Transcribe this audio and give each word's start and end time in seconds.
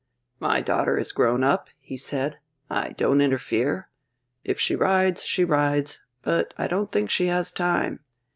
"My 0.39 0.61
daughter 0.61 0.97
is 0.97 1.11
grown 1.11 1.43
up," 1.43 1.69
he 1.79 1.95
said. 1.95 2.39
"I 2.71 2.93
don't 2.93 3.21
interfere. 3.21 3.89
If 4.43 4.59
she 4.59 4.75
rides, 4.75 5.21
she 5.23 5.43
rides. 5.45 6.01
But 6.23 6.55
I 6.57 6.65
don't 6.67 6.91
think 6.91 7.11
she 7.11 7.27
has 7.27 7.51
time. 7.51 7.99